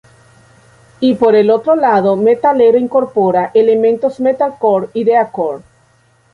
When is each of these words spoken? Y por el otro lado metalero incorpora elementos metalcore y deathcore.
Y 0.99 1.13
por 1.13 1.35
el 1.35 1.51
otro 1.51 1.75
lado 1.75 2.15
metalero 2.15 2.79
incorpora 2.79 3.51
elementos 3.53 4.19
metalcore 4.19 4.89
y 4.95 5.03
deathcore. 5.03 5.61